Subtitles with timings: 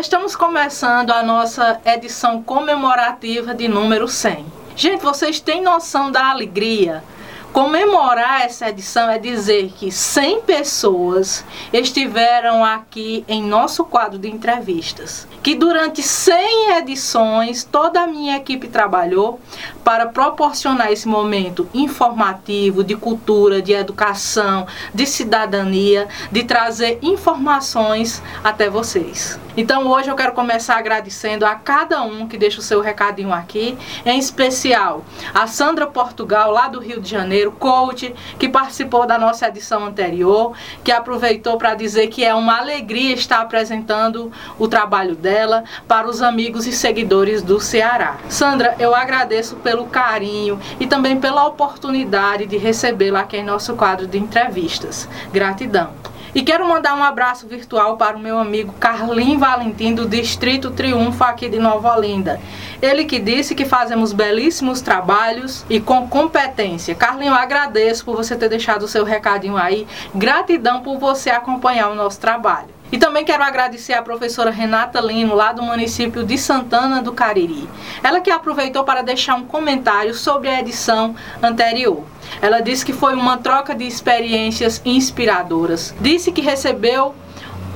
[0.00, 4.46] Estamos começando a nossa edição comemorativa de número 100.
[4.74, 7.04] Gente, vocês têm noção da alegria
[7.52, 15.26] Comemorar essa edição é dizer que 100 pessoas estiveram aqui em nosso quadro de entrevistas.
[15.42, 19.40] Que durante 100 edições toda a minha equipe trabalhou
[19.82, 28.70] para proporcionar esse momento informativo, de cultura, de educação, de cidadania, de trazer informações até
[28.70, 29.40] vocês.
[29.56, 33.76] Então hoje eu quero começar agradecendo a cada um que deixa o seu recadinho aqui,
[34.06, 39.18] em especial a Sandra Portugal, lá do Rio de Janeiro Janeiro, coach, que participou da
[39.18, 40.52] nossa edição anterior,
[40.84, 46.20] que aproveitou para dizer que é uma alegria estar apresentando o trabalho dela para os
[46.20, 48.18] amigos e seguidores do Ceará.
[48.28, 54.06] Sandra, eu agradeço pelo carinho e também pela oportunidade de recebê-la aqui em nosso quadro
[54.06, 55.08] de entrevistas.
[55.32, 56.09] Gratidão.
[56.32, 61.24] E quero mandar um abraço virtual para o meu amigo Carlim Valentim, do Distrito Triunfo,
[61.24, 62.40] aqui de Nova Olinda.
[62.80, 66.94] Ele que disse que fazemos belíssimos trabalhos e com competência.
[66.94, 69.88] Carlinho, agradeço por você ter deixado o seu recadinho aí.
[70.14, 72.79] Gratidão por você acompanhar o nosso trabalho.
[72.92, 77.68] E também quero agradecer à professora Renata Lino, lá do município de Santana do Cariri.
[78.02, 82.04] Ela que aproveitou para deixar um comentário sobre a edição anterior.
[82.42, 85.94] Ela disse que foi uma troca de experiências inspiradoras.
[86.00, 87.14] Disse que recebeu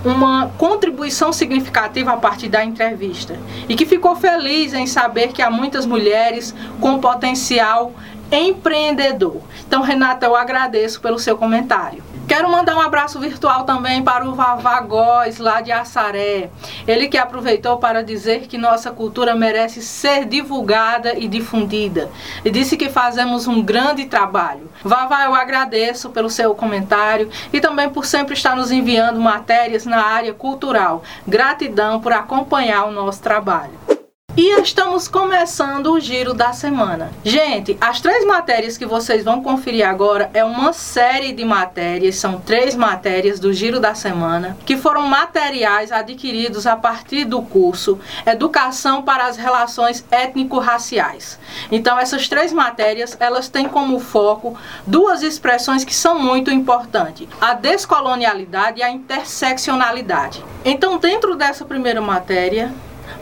[0.05, 5.51] uma contribuição significativa a partir da entrevista e que ficou feliz em saber que há
[5.51, 7.93] muitas mulheres com potencial
[8.31, 9.41] empreendedor.
[9.67, 12.03] Então, Renata, eu agradeço pelo seu comentário.
[12.27, 16.51] Quero mandar um abraço virtual também para o Vavá Góes, lá de Assaré.
[16.87, 22.11] Ele que aproveitou para dizer que nossa cultura merece ser divulgada e difundida.
[22.43, 24.71] E disse que fazemos um grande trabalho.
[24.83, 30.03] Vavá, eu agradeço pelo seu comentário e também por sempre estar nos enviando matérias na
[30.03, 31.03] área cultural.
[31.27, 34.04] Gratidão por acompanhar o nosso trabalho.
[34.37, 37.13] E estamos começando o giro da semana.
[37.23, 42.41] Gente, as três matérias que vocês vão conferir agora é uma série de matérias, são
[42.41, 49.05] três matérias do giro da semana, que foram materiais adquiridos a partir do curso Educação
[49.05, 51.39] para as Relações Étnico-Raciais.
[51.71, 57.55] Então, essas três matérias, elas têm como foco duas expressões que são muito importantes: a
[57.55, 60.45] descolonialidade e a interseccionalidade.
[60.65, 62.75] Então, dentro dessa primeira matéria,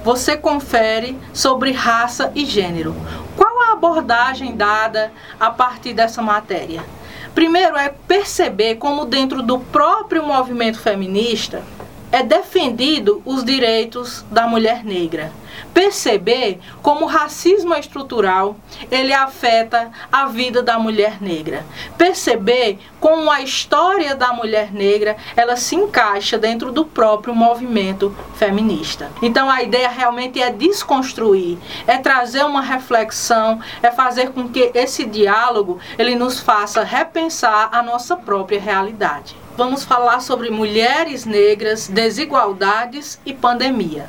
[0.05, 2.95] você confere sobre raça e gênero.
[3.37, 6.85] Qual a abordagem dada a partir dessa matéria?
[7.35, 11.63] Primeiro é perceber como dentro do próprio movimento feminista
[12.13, 15.33] é defendido os direitos da mulher negra
[15.73, 18.57] perceber como o racismo estrutural
[18.91, 21.65] ele afeta a vida da mulher negra.
[21.97, 29.11] Perceber como a história da mulher negra ela se encaixa dentro do próprio movimento feminista.
[29.21, 35.05] Então a ideia realmente é desconstruir, é trazer uma reflexão, é fazer com que esse
[35.05, 39.42] diálogo ele nos faça repensar a nossa própria realidade.
[39.55, 44.09] Vamos falar sobre mulheres negras, desigualdades e pandemia.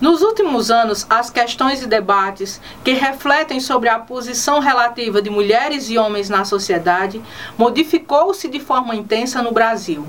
[0.00, 5.88] Nos últimos anos, as questões e debates que refletem sobre a posição relativa de mulheres
[5.88, 7.22] e homens na sociedade
[7.56, 10.04] modificou-se de forma intensa no Brasil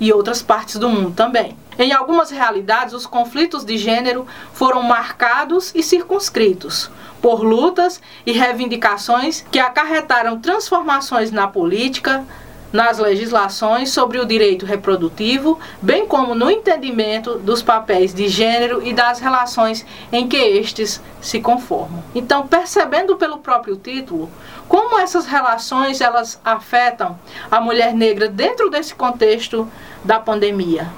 [0.00, 1.54] e outras partes do mundo também.
[1.78, 9.44] Em algumas realidades, os conflitos de gênero foram marcados e circunscritos por lutas e reivindicações
[9.52, 12.24] que acarretaram transformações na política,
[12.72, 18.92] nas legislações sobre o direito reprodutivo, bem como no entendimento dos papéis de gênero e
[18.92, 22.02] das relações em que estes se conformam.
[22.14, 24.30] Então, percebendo pelo próprio título
[24.68, 27.18] como essas relações elas afetam
[27.50, 29.66] a mulher negra dentro desse contexto
[30.04, 30.88] da pandemia.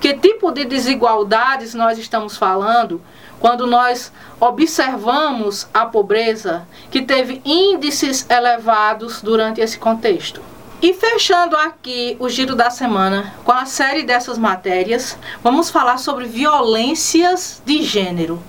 [0.00, 3.00] Que tipo de desigualdades nós estamos falando
[3.38, 4.10] quando nós
[4.40, 10.42] observamos a pobreza que teve índices elevados durante esse contexto?
[10.82, 16.24] E fechando aqui o giro da semana com a série dessas matérias, vamos falar sobre
[16.24, 18.42] violências de gênero.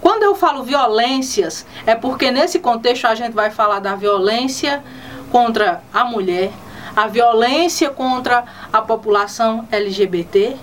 [0.00, 4.82] Quando eu falo violências, é porque nesse contexto a gente vai falar da violência
[5.30, 6.52] contra a mulher,
[6.96, 10.56] a violência contra a população LGBT,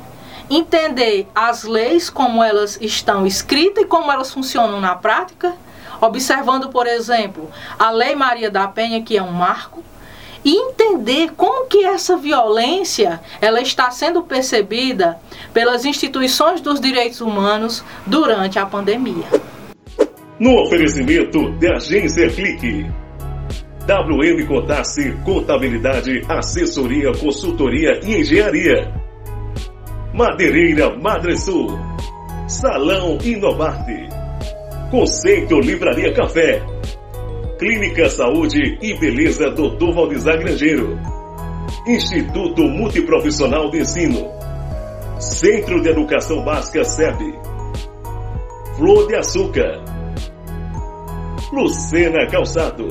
[0.49, 5.53] entender as leis como elas estão escritas e como elas funcionam na prática,
[6.01, 7.47] observando, por exemplo,
[7.77, 9.83] a Lei Maria da Penha, que é um marco,
[10.43, 15.19] e entender como que essa violência ela está sendo percebida
[15.53, 19.25] pelas instituições dos direitos humanos durante a pandemia.
[20.39, 22.85] No oferecimento de Agência Clique.
[23.87, 28.91] WM Contasse Contabilidade, Assessoria, Consultoria e Engenharia.
[30.13, 31.77] Madeireira Madre Sul.
[32.47, 34.09] Salão Inovarte.
[34.89, 36.61] Conceito Livraria Café.
[37.61, 39.93] Clínica Saúde e Beleza Dr.
[39.93, 40.99] Valdizar Grangeiro.
[41.85, 44.31] Instituto Multiprofissional de Ensino.
[45.19, 47.39] Centro de Educação Básica SEB.
[48.75, 49.79] Flor de Açúcar.
[51.53, 52.87] Lucena Calçado.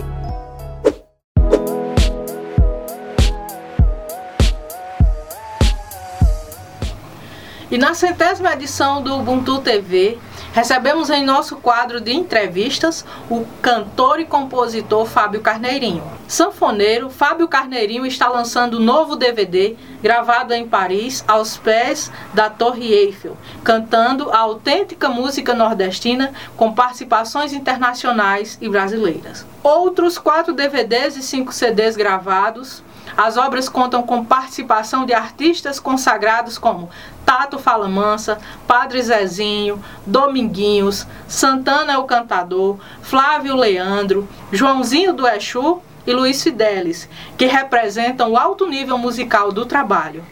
[7.72, 10.16] E na centésima edição do Ubuntu TV,
[10.52, 16.02] recebemos em nosso quadro de entrevistas o cantor e compositor Fábio Carneirinho.
[16.26, 22.92] Sanfoneiro, Fábio Carneirinho está lançando um novo DVD gravado em Paris, aos pés da Torre
[22.92, 29.44] Eiffel, cantando a autêntica música nordestina com participações internacionais e brasileiras.
[29.62, 32.82] Outros quatro DVDs e cinco CDs gravados
[33.16, 36.88] as obras contam com participação de artistas consagrados como
[37.30, 45.80] Tato Fala Mansa, Padre Zezinho, Dominguinhos, Santana é o Cantador, Flávio Leandro, Joãozinho do Exu
[46.04, 50.24] e Luiz Fidelis, que representam o alto nível musical do trabalho.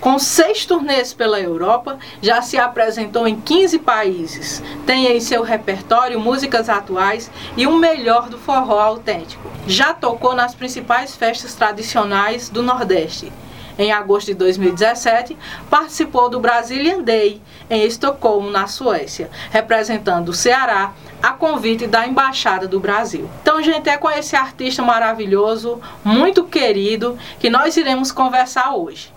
[0.00, 4.60] Com seis turnês pela Europa, já se apresentou em 15 países.
[4.84, 9.48] Tem em seu repertório músicas atuais e o melhor do forró autêntico.
[9.68, 13.32] Já tocou nas principais festas tradicionais do Nordeste.
[13.78, 15.36] Em agosto de 2017,
[15.68, 22.66] participou do Brazilian Day em Estocolmo, na Suécia, representando o Ceará a convite da Embaixada
[22.66, 23.28] do Brasil.
[23.42, 29.12] Então, gente, é com esse artista maravilhoso, muito querido, que nós iremos conversar hoje.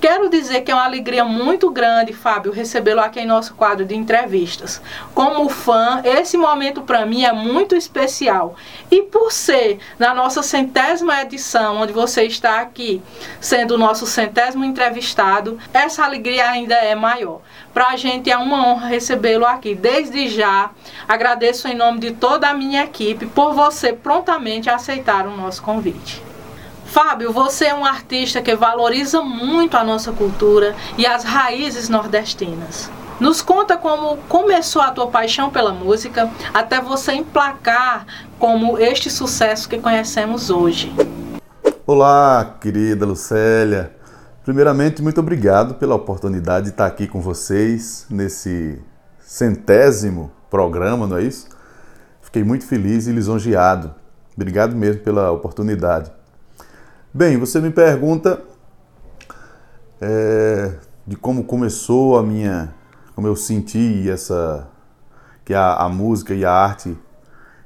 [0.00, 3.96] Quero dizer que é uma alegria muito grande, Fábio, recebê-lo aqui em nosso quadro de
[3.96, 4.80] entrevistas.
[5.12, 8.54] Como fã, esse momento para mim é muito especial.
[8.92, 13.02] E por ser na nossa centésima edição, onde você está aqui,
[13.40, 17.40] sendo o nosso centésimo entrevistado, essa alegria ainda é maior.
[17.74, 19.74] Para a gente é uma honra recebê-lo aqui.
[19.74, 20.70] Desde já,
[21.08, 26.22] agradeço em nome de toda a minha equipe por você prontamente aceitar o nosso convite.
[26.88, 32.90] Fábio, você é um artista que valoriza muito a nossa cultura e as raízes nordestinas.
[33.20, 38.06] Nos conta como começou a tua paixão pela música até você emplacar
[38.38, 40.90] como este sucesso que conhecemos hoje.
[41.86, 43.94] Olá, querida Lucélia.
[44.42, 48.80] Primeiramente, muito obrigado pela oportunidade de estar aqui com vocês nesse
[49.20, 51.48] centésimo programa, não é isso?
[52.22, 53.94] Fiquei muito feliz e lisonjeado.
[54.34, 56.17] Obrigado mesmo pela oportunidade.
[57.12, 58.42] Bem, você me pergunta
[59.98, 60.74] é,
[61.06, 62.74] de como começou a minha,
[63.14, 64.68] como eu senti essa
[65.42, 66.94] que a, a música e a arte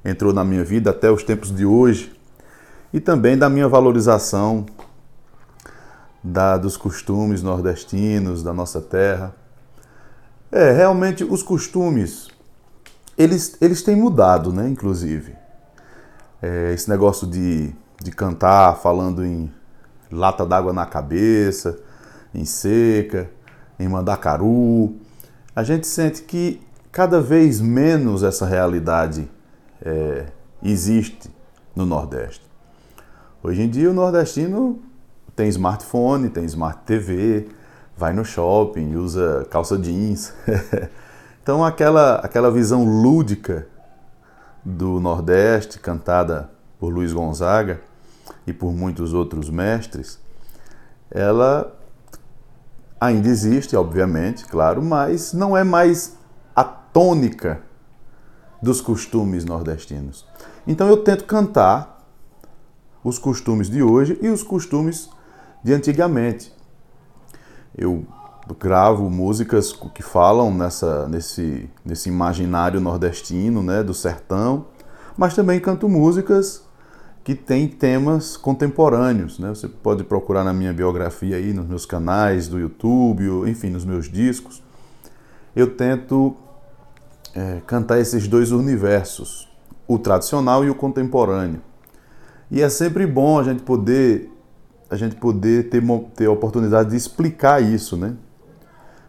[0.04, 2.16] entrou na minha vida até os tempos de hoje
[2.92, 4.64] e também da minha valorização
[6.22, 9.34] da, dos costumes nordestinos da nossa terra.
[10.52, 12.28] É, realmente os costumes,
[13.18, 15.34] eles, eles têm mudado, né, inclusive.
[16.40, 19.52] É, esse negócio de, de cantar falando em
[20.10, 21.78] lata d'água na cabeça,
[22.34, 23.30] em seca,
[23.78, 24.96] em mandacaru,
[25.54, 26.60] a gente sente que
[26.90, 29.28] cada vez menos essa realidade
[29.84, 30.26] é,
[30.62, 31.30] existe
[31.74, 32.50] no Nordeste.
[33.42, 34.80] Hoje em dia o nordestino
[35.34, 37.48] tem smartphone, tem smart TV,
[37.96, 40.32] vai no shopping, usa calça jeans.
[41.42, 43.66] então aquela, aquela visão lúdica
[44.64, 47.80] do Nordeste, cantada por Luiz Gonzaga
[48.46, 50.18] e por muitos outros mestres,
[51.10, 51.78] ela
[53.00, 56.16] ainda existe, obviamente, claro, mas não é mais
[56.54, 57.60] a tônica
[58.62, 60.24] dos costumes nordestinos.
[60.66, 62.06] Então eu tento cantar
[63.02, 65.10] os costumes de hoje e os costumes
[65.64, 66.52] de antigamente.
[67.76, 68.06] Eu
[68.58, 74.66] gravo músicas que falam nessa, nesse, nesse imaginário nordestino, né, do sertão,
[75.16, 76.62] mas também canto músicas
[77.24, 79.38] que têm temas contemporâneos.
[79.38, 79.48] Né?
[79.50, 84.10] Você pode procurar na minha biografia aí, nos meus canais do YouTube, enfim, nos meus
[84.10, 84.62] discos.
[85.54, 86.36] Eu tento
[87.34, 89.48] é, cantar esses dois universos,
[89.86, 91.60] o tradicional e o contemporâneo.
[92.50, 94.30] E é sempre bom a gente poder
[94.90, 95.82] a gente poder ter,
[96.14, 98.14] ter a oportunidade de explicar isso, né?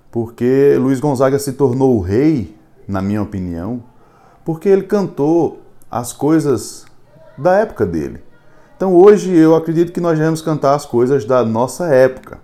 [0.09, 2.55] Porque Luiz Gonzaga se tornou o rei,
[2.87, 3.83] na minha opinião,
[4.45, 6.85] porque ele cantou as coisas
[7.37, 8.21] da época dele.
[8.75, 12.39] Então hoje eu acredito que nós devemos cantar as coisas da nossa época,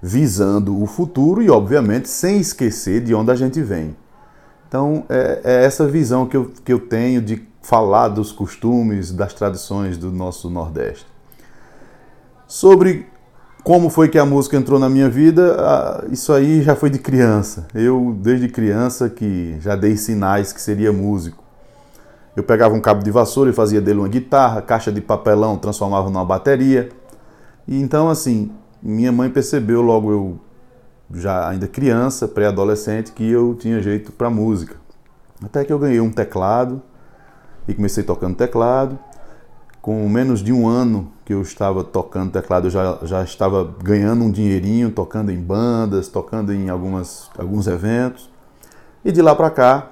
[0.00, 3.96] visando o futuro e, obviamente, sem esquecer de onde a gente vem.
[4.68, 9.32] Então é, é essa visão que eu, que eu tenho de falar dos costumes, das
[9.32, 11.06] tradições do nosso Nordeste.
[12.46, 13.06] Sobre
[13.62, 16.04] Como foi que a música entrou na minha vida?
[16.10, 17.68] Isso aí já foi de criança.
[17.72, 21.44] Eu, desde criança, que já dei sinais que seria músico.
[22.34, 26.08] Eu pegava um cabo de vassoura e fazia dele uma guitarra, caixa de papelão transformava
[26.08, 26.88] numa bateria.
[27.68, 28.50] E então, assim,
[28.82, 30.40] minha mãe percebeu logo eu,
[31.14, 34.76] já ainda criança, pré-adolescente, que eu tinha jeito para música.
[35.44, 36.82] Até que eu ganhei um teclado
[37.68, 38.98] e comecei tocando teclado
[39.82, 44.22] com menos de um ano que eu estava tocando teclado, eu já, já estava ganhando
[44.22, 48.30] um dinheirinho, tocando em bandas, tocando em algumas, alguns eventos.
[49.04, 49.90] E de lá para cá,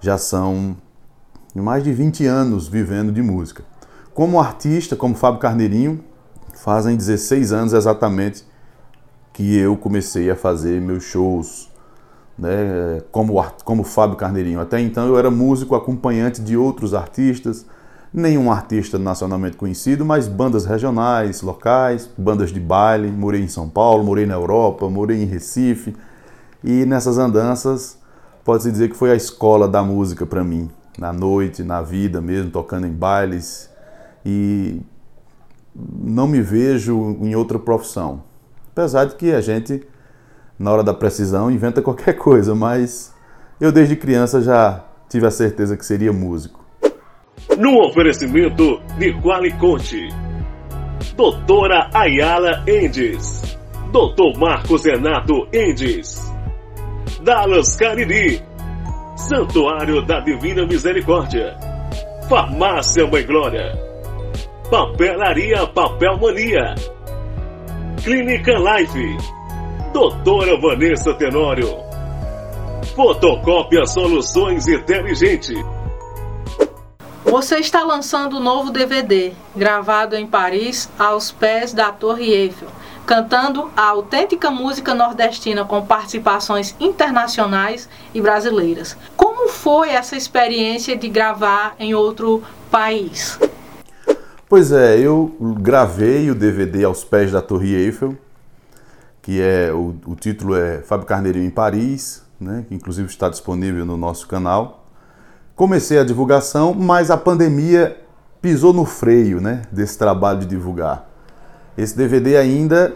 [0.00, 0.76] já são
[1.62, 3.62] mais de 20 anos vivendo de música.
[4.14, 6.02] Como artista, como Fábio Carneirinho,
[6.54, 8.44] fazem 16 anos exatamente
[9.32, 11.68] que eu comecei a fazer meus shows
[12.38, 14.60] né, como, como Fábio Carneirinho.
[14.60, 17.66] Até então eu era músico acompanhante de outros artistas,
[18.12, 23.10] nenhum artista nacionalmente conhecido, mas bandas regionais, locais, bandas de baile.
[23.10, 25.94] Morei em São Paulo, morei na Europa, morei em Recife.
[26.64, 27.98] E nessas andanças,
[28.44, 32.50] pode-se dizer que foi a escola da música para mim, na noite, na vida mesmo,
[32.50, 33.70] tocando em bailes.
[34.24, 34.80] E
[35.74, 38.22] não me vejo em outra profissão.
[38.72, 39.86] Apesar de que a gente,
[40.58, 43.14] na hora da precisão, inventa qualquer coisa, mas
[43.60, 46.66] eu desde criança já tive a certeza que seria músico
[47.58, 50.08] no oferecimento de Qualiconte.
[51.16, 53.42] Doutora Ayala Endes.
[53.92, 56.32] Doutor Marcos Renato Endes.
[57.22, 58.42] Dallas Cariri.
[59.16, 61.56] Santuário da Divina Misericórdia.
[62.28, 63.72] Farmácia Mãe Glória.
[64.70, 66.74] Papelaria Papel Mania.
[68.04, 69.16] Clínica Life.
[69.94, 71.78] Doutora Vanessa Tenório.
[72.94, 75.64] Fotocópia Soluções Inteligentes.
[77.24, 82.68] Você está lançando o um novo DVD, gravado em Paris, aos pés da Torre Eiffel,
[83.06, 88.96] cantando a autêntica música nordestina com participações internacionais e brasileiras.
[89.16, 93.38] Como foi essa experiência de gravar em outro país?
[94.48, 98.16] Pois é, eu gravei o DVD aos pés da Torre Eiffel,
[99.22, 103.86] que é o, o título é Fábio Carneirinho em Paris, né, que inclusive está disponível
[103.86, 104.86] no nosso canal
[105.56, 107.96] comecei a divulgação, mas a pandemia
[108.42, 111.08] pisou no freio né, desse trabalho de divulgar.
[111.76, 112.94] Esse DVD ainda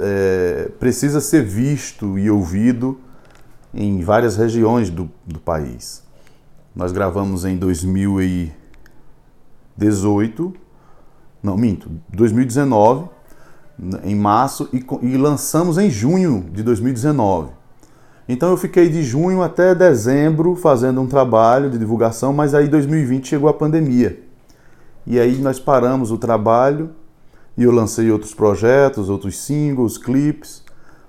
[0.00, 2.98] é, precisa ser visto e ouvido
[3.72, 6.02] em várias regiões do, do país.
[6.74, 10.54] Nós gravamos em 2018,
[11.42, 13.08] não, minto, 2019,
[14.04, 17.50] em março, e, e lançamos em junho de 2019.
[18.26, 23.28] Então eu fiquei de junho até dezembro fazendo um trabalho de divulgação, mas aí 2020
[23.28, 24.22] chegou a pandemia.
[25.06, 26.90] E aí nós paramos o trabalho
[27.56, 30.62] e eu lancei outros projetos, outros singles, clipes,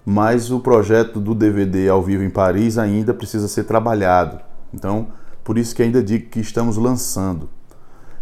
[0.06, 4.40] mas o projeto do DVD ao vivo em Paris ainda precisa ser trabalhado.
[4.74, 5.08] Então,
[5.44, 7.50] por isso que ainda digo que estamos lançando.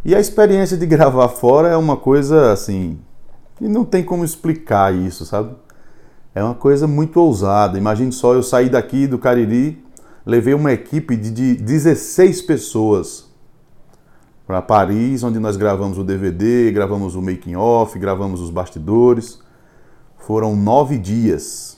[0.06, 3.00] E a experiência de gravar fora é uma coisa assim,
[3.60, 5.56] e não tem como explicar isso, sabe?
[6.36, 7.78] é uma coisa muito ousada.
[7.78, 9.84] Imagine só, eu saí daqui do Cariri,
[10.26, 13.32] levei uma equipe de 16 pessoas
[14.46, 19.40] para Paris, onde nós gravamos o DVD, gravamos o making off, gravamos os bastidores.
[20.18, 21.78] Foram nove dias,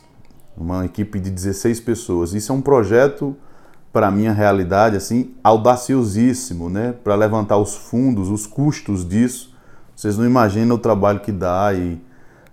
[0.58, 2.34] uma equipe de 16 pessoas.
[2.34, 3.36] Isso é um projeto
[3.94, 6.94] para minha realidade assim audaciosíssimo, né?
[7.04, 9.56] Para levantar os fundos, os custos disso.
[9.96, 12.02] Vocês não imaginam o trabalho que dá e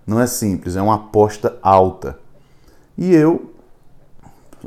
[0.05, 2.17] não é simples, é uma aposta alta.
[2.97, 3.53] E eu,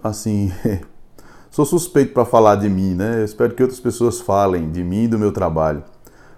[0.03, 0.53] assim,
[1.57, 3.21] sou suspeito para falar de mim, né?
[3.21, 5.83] Eu espero que outras pessoas falem de mim e do meu trabalho.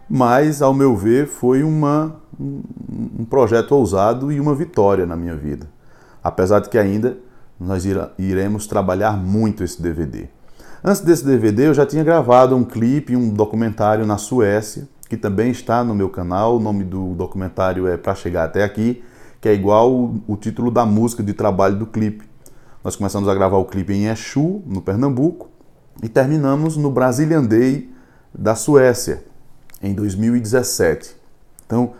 [0.08, 5.68] Mas, ao meu ver, foi uma, um projeto ousado e uma vitória na minha vida.
[6.22, 7.18] Apesar de que ainda
[7.58, 7.82] nós
[8.16, 10.28] iremos trabalhar muito esse DVD.
[10.84, 15.50] Antes desse DVD, eu já tinha gravado um clipe, um documentário na Suécia, que também
[15.50, 16.58] está no meu canal.
[16.58, 19.02] O nome do documentário é Para Chegar Até Aqui,
[19.40, 22.27] que é igual o, o título da música de trabalho do clipe.
[22.82, 25.48] Nós começamos a gravar o clipe em Exu, no Pernambuco,
[26.00, 27.92] e terminamos no Brazilian Day
[28.32, 29.24] da Suécia,
[29.82, 31.16] em 2017.
[31.66, 31.94] Então,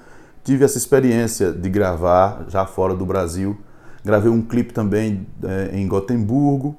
[0.44, 3.58] tive essa experiência de gravar já fora do Brasil.
[4.04, 6.76] Gravei um clipe também é, em Gotemburgo,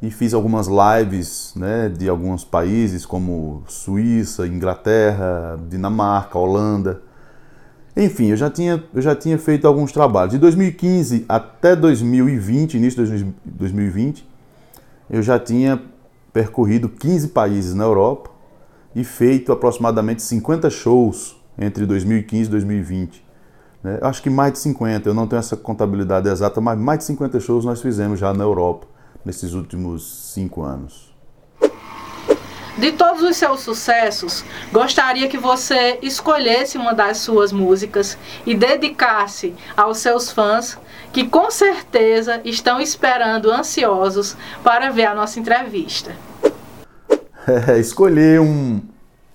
[0.00, 7.02] e fiz algumas lives né, de alguns países como Suíça, Inglaterra, Dinamarca, Holanda.
[7.96, 10.32] Enfim, eu já tinha, eu já tinha feito alguns trabalhos.
[10.32, 14.28] De 2015 até 2020, início de 2020,
[15.08, 15.80] eu já tinha
[16.32, 18.30] percorrido 15 países na Europa
[18.94, 23.24] e feito aproximadamente 50 shows entre 2015 e 2020.
[23.82, 23.98] Né?
[24.02, 27.40] Acho que mais de 50, eu não tenho essa contabilidade exata, mas mais de 50
[27.40, 28.86] shows nós fizemos já na Europa
[29.24, 31.05] nesses últimos cinco anos.
[32.78, 39.54] De todos os seus sucessos, gostaria que você escolhesse uma das suas músicas e dedicasse
[39.74, 40.78] aos seus fãs
[41.10, 46.14] que com certeza estão esperando ansiosos para ver a nossa entrevista.
[47.48, 48.82] É, escolher um,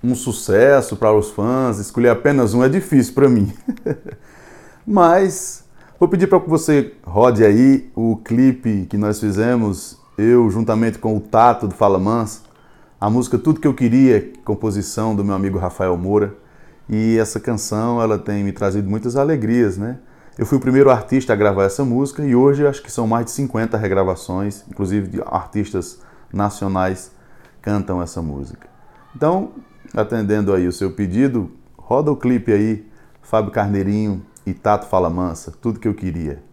[0.03, 3.51] um sucesso para os fãs, escolher apenas um é difícil para mim.
[4.85, 5.63] Mas
[5.99, 11.17] vou pedir para que você rode aí o clipe que nós fizemos, eu juntamente com
[11.17, 12.50] o Tato do Fala Mansa,
[13.01, 16.35] a música Tudo Que Eu Queria, composição do meu amigo Rafael Moura.
[16.87, 19.97] E essa canção, ela tem me trazido muitas alegrias, né?
[20.37, 23.25] Eu fui o primeiro artista a gravar essa música e hoje acho que são mais
[23.25, 25.99] de 50 regravações, inclusive de artistas
[26.31, 27.11] nacionais
[27.59, 28.67] cantam essa música.
[29.15, 29.53] Então,
[29.95, 32.87] atendendo aí o seu pedido, roda o clipe aí,
[33.19, 36.43] Fábio Carneirinho e Tato Fala Mansa, tudo que eu queria.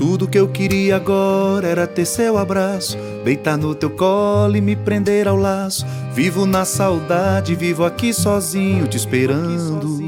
[0.00, 4.74] Tudo que eu queria agora era ter seu abraço, deitar no teu colo e me
[4.74, 5.84] prender ao laço.
[6.14, 10.00] Vivo na saudade, vivo aqui sozinho, te esperando.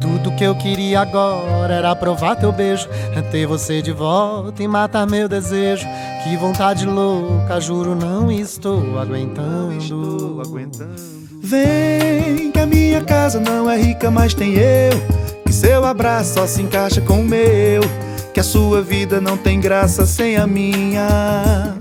[0.00, 2.88] Tudo que eu queria agora era provar teu beijo,
[3.32, 5.88] ter você de volta e matar meu desejo.
[6.22, 9.82] Que vontade louca, juro, não estou aguentando.
[11.42, 14.92] Vem, que a minha casa não é rica, mas tem eu.
[15.44, 17.80] Que seu abraço só se encaixa com o meu.
[18.32, 21.76] Que a sua vida não tem graça sem a minha.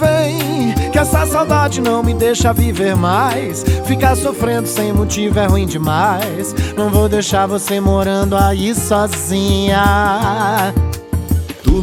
[0.00, 3.64] Vem, que essa saudade não me deixa viver mais.
[3.86, 6.54] Ficar sofrendo sem motivo é ruim demais.
[6.76, 9.84] Não vou deixar você morando aí sozinha.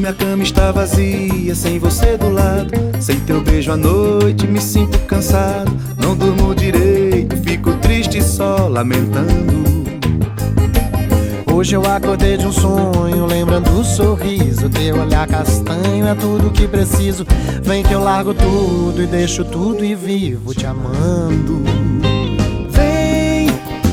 [0.02, 2.72] Minha cama está vazia, sem você do lado.
[3.00, 5.72] Sem teu beijo à noite, me sinto cansado.
[5.96, 9.71] Não durmo direito, fico triste só lamentando.
[11.62, 14.68] Hoje eu acordei de um sonho, lembrando o sorriso.
[14.68, 17.24] Teu olhar castanho é tudo que preciso.
[17.62, 21.62] Vem que eu largo tudo e deixo tudo e vivo te amando.
[22.68, 23.48] Vem,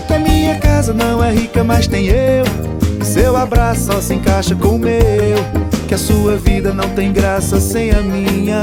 [0.07, 2.47] que a minha casa não é rica, mas tem eu.
[3.05, 5.37] Seu abraço só se encaixa com o meu.
[5.87, 8.63] Que a sua vida não tem graça sem a minha.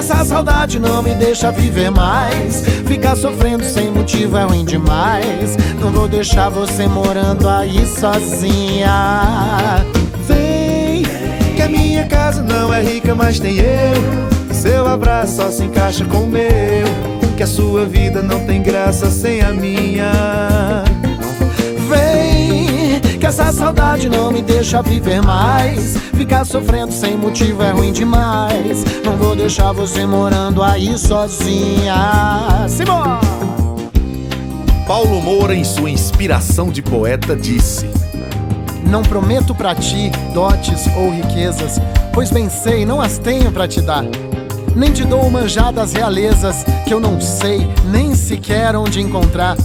[0.00, 2.64] Essa saudade não me deixa viver mais.
[2.86, 5.58] Ficar sofrendo sem motivo é ruim demais.
[5.78, 9.84] Não vou deixar você morando aí sozinha.
[10.26, 11.02] Vem,
[11.54, 14.54] que a minha casa não é rica, mas tem eu.
[14.54, 16.86] Seu abraço só se encaixa com o meu.
[17.36, 20.39] Que a sua vida não tem graça sem a minha.
[23.50, 25.96] Essa saudade não me deixa viver mais.
[26.16, 28.84] Ficar sofrendo sem motivo é ruim demais.
[29.04, 31.96] Não vou deixar você morando aí sozinha.
[32.68, 33.18] Simbora!
[34.86, 37.90] Paulo Moura, em sua inspiração de poeta, disse:
[38.86, 41.80] Não prometo pra ti dotes ou riquezas,
[42.14, 44.04] pois bem sei, não as tenho pra te dar.
[44.76, 49.56] Nem te dou manjadas realezas que eu não sei nem sequer onde encontrar.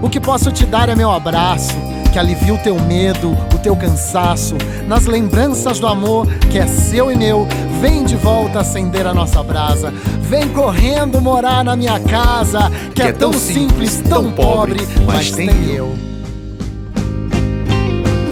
[0.00, 1.74] O que posso te dar é meu abraço,
[2.12, 4.54] que alivia o teu medo, o teu cansaço.
[4.86, 7.48] Nas lembranças do amor que é seu e meu,
[7.80, 9.92] vem de volta acender a nossa brasa.
[10.20, 15.94] Vem correndo morar na minha casa, que, é, tão simples, tão pobre, mas tem eu.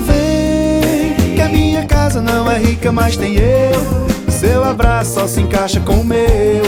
[0.07, 4.31] Vem, que a minha casa não é rica, mas tem eu.
[4.31, 6.63] Seu abraço só se encaixa com o meu.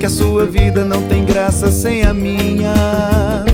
[0.00, 3.53] Que a sua vida não tem graça sem a minha.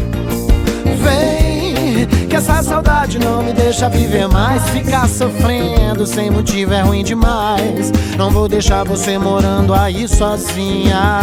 [2.40, 4.66] Essa saudade não me deixa viver mais.
[4.70, 7.92] Ficar sofrendo sem motivo é ruim demais.
[8.16, 11.20] Não vou deixar você morando aí sozinha.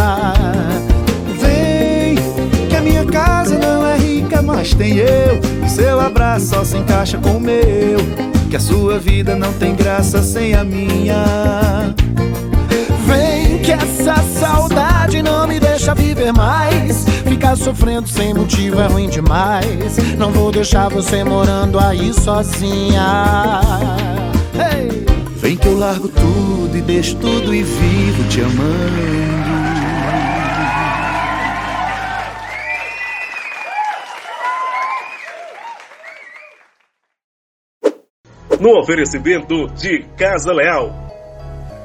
[1.41, 2.17] Vem,
[2.69, 5.41] que a minha casa não é rica, mas tem eu.
[5.67, 7.97] Seu abraço só se encaixa com o meu.
[8.47, 11.95] Que a sua vida não tem graça sem a minha.
[13.08, 17.08] Vem, que essa saudade não me deixa viver mais.
[17.47, 19.97] Ficar sofrendo sem motivo é ruim demais.
[20.17, 23.62] Não vou deixar você morando aí sozinha.
[24.53, 25.05] Hey!
[25.38, 28.57] Vem que eu largo tudo e deixo tudo e vivo te amando.
[38.60, 40.93] No oferecimento de Casa Leal.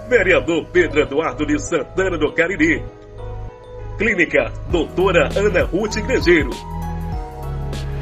[0.08, 2.82] Vereador Pedro Eduardo de Santana do Cariri.
[3.98, 6.50] Clínica Doutora Ana Ruth Igrejeiro.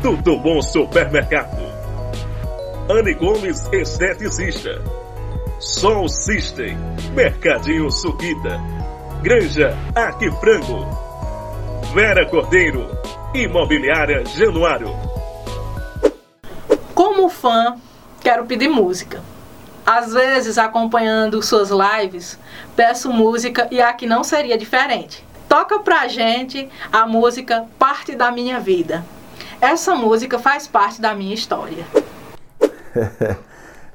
[0.02, 1.60] Tudo Bom Supermercado.
[2.88, 4.82] Anne Gomes Esteticista.
[5.60, 6.74] Sol System,
[7.14, 8.58] Mercadinho Suquita,
[9.22, 10.88] Granja Aquifrango,
[11.94, 12.86] Vera Cordeiro,
[13.34, 14.88] Imobiliária Januário.
[16.94, 17.76] Como fã,
[18.22, 19.22] quero pedir música.
[19.84, 22.38] Às vezes, acompanhando suas lives,
[22.74, 25.22] peço música e aqui não seria diferente.
[25.50, 29.04] Toca pra gente a música Parte da Minha Vida.
[29.60, 31.84] Essa música faz parte da minha história.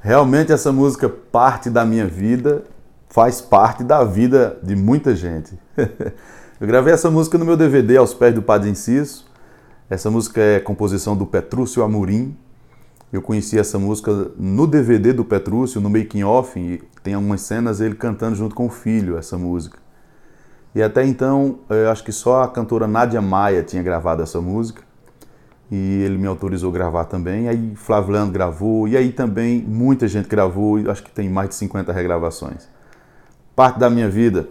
[0.03, 2.65] Realmente essa música parte da minha vida,
[3.07, 5.57] faz parte da vida de muita gente.
[6.59, 9.23] Eu gravei essa música no meu DVD Aos Pés do Padre Inciso.
[9.89, 12.35] Essa música é composição do Petrúcio Amorim.
[13.13, 17.79] Eu conheci essa música no DVD do Petrúcio, no making off, e tem algumas cenas
[17.79, 19.84] ele cantando junto com o filho essa música.
[20.75, 24.83] E até então, eu acho que só a cantora Nádia Maia tinha gravado essa música
[25.71, 27.47] e ele me autorizou a gravar também.
[27.47, 31.93] Aí Flaviano gravou, e aí também muita gente gravou, acho que tem mais de 50
[31.93, 32.67] regravações.
[33.55, 34.49] Parte da minha vida,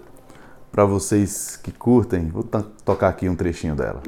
[0.72, 4.00] para vocês que curtem, vou tocar aqui um trechinho dela.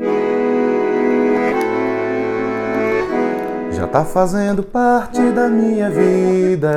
[3.73, 6.71] Já tá fazendo parte da minha vida.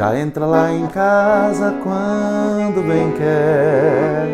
[0.00, 4.26] Já entra lá em casa quando bem quer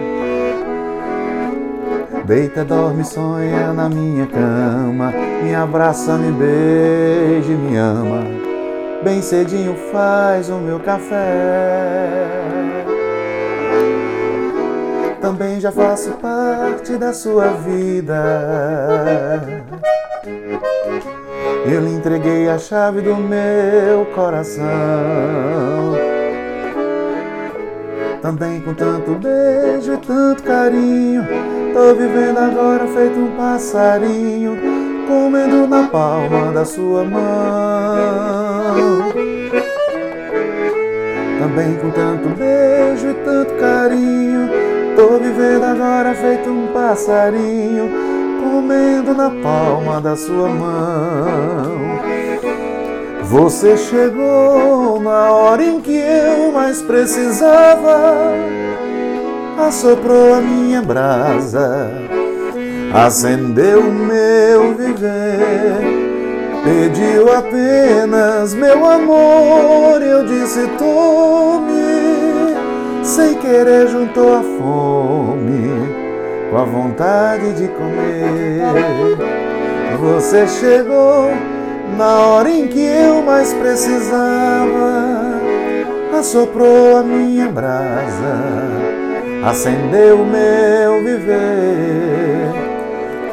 [2.25, 8.23] Deita, dorme, sonha na minha cama, me abraça, me beija e me ama.
[9.03, 12.29] Bem cedinho faz o meu café.
[15.21, 18.23] Também já faço parte da sua vida.
[21.71, 24.65] Eu lhe entreguei a chave do meu coração.
[28.23, 31.25] Também com tanto beijo e tanto carinho
[31.77, 34.57] Tô vivendo agora feito um passarinho,
[35.07, 37.23] comendo na palma da sua mão.
[41.39, 44.49] Também com tanto beijo e tanto carinho,
[44.97, 47.91] tô vivendo agora feito um passarinho,
[48.51, 52.01] comendo na palma da sua mão.
[53.25, 58.33] Você chegou na hora em que eu mais precisava
[59.59, 61.91] assoprou a minha brasa,
[62.93, 65.81] acendeu o meu viver,
[66.63, 70.03] pediu apenas meu amor.
[70.03, 71.75] Eu disse: tome,
[73.03, 76.06] sem querer juntou a fome
[76.51, 78.61] com a vontade de comer.
[79.99, 81.31] Você chegou
[81.97, 85.41] na hora em que eu mais precisava,
[86.13, 88.87] assoprou a minha brasa
[89.47, 92.53] acendeu o meu viver.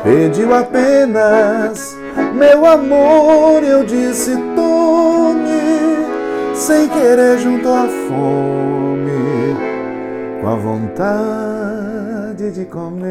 [0.04, 1.98] Pediu apenas
[2.36, 6.06] meu amor, eu disse tome,
[6.54, 9.58] sem querer junto à fome,
[10.42, 11.53] com a vontade
[12.52, 13.04] de comer.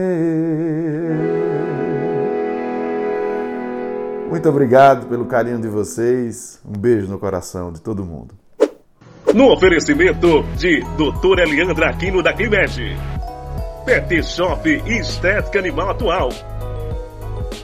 [4.29, 6.61] Muito obrigado pelo carinho de vocês.
[6.65, 8.35] Um beijo no coração de todo mundo.
[9.35, 12.97] No oferecimento de Doutora Leandra Aquino da Climed.
[13.85, 16.31] Pet Shop e Estética Animal Atual.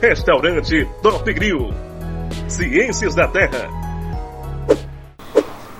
[0.01, 1.73] Restaurante Top Grill.
[2.47, 3.69] Ciências da Terra.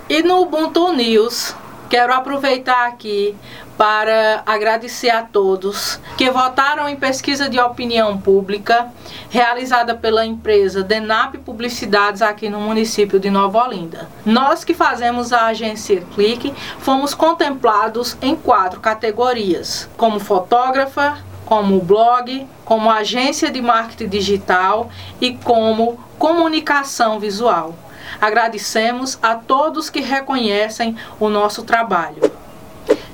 [0.10, 1.56] E no Ubuntu News,
[1.88, 3.36] quero aproveitar aqui
[3.80, 8.92] para agradecer a todos que votaram em pesquisa de opinião pública
[9.30, 14.10] realizada pela empresa Denap Publicidades aqui no município de Nova Olinda.
[14.26, 22.46] Nós que fazemos a agência Clique fomos contemplados em quatro categorias, como fotógrafa, como blog,
[22.66, 24.90] como agência de marketing digital
[25.22, 27.74] e como comunicação visual.
[28.20, 32.49] Agradecemos a todos que reconhecem o nosso trabalho.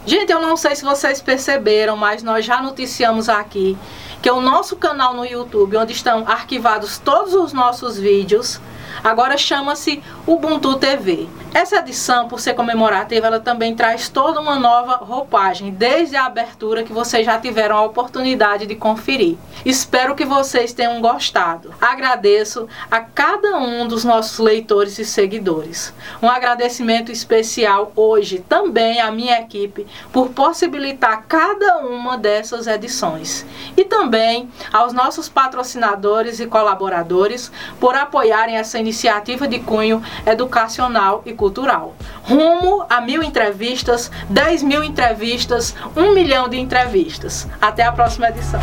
[0.05, 3.75] Gente, eu não sei se vocês perceberam, mas nós já noticiamos aqui
[4.21, 8.61] que o nosso canal no YouTube, onde estão arquivados todos os nossos vídeos,
[9.03, 11.27] agora chama-se Ubuntu TV.
[11.55, 16.83] Essa edição, por ser comemorativa, ela também traz toda uma nova roupagem, desde a abertura
[16.83, 19.37] que vocês já tiveram a oportunidade de conferir.
[19.65, 21.73] Espero que vocês tenham gostado.
[21.79, 25.93] Agradeço a cada um dos nossos leitores e seguidores.
[26.21, 33.45] Um agradecimento especial hoje também à minha equipe por possibilitar cada uma dessas edições.
[33.77, 41.31] E também aos nossos patrocinadores e colaboradores por apoiarem essa iniciativa de cunho educacional e
[41.31, 41.93] cultural cultural.
[42.23, 47.47] Rumo a mil entrevistas, 10 mil entrevistas, um milhão de entrevistas.
[47.61, 48.61] Até a próxima edição.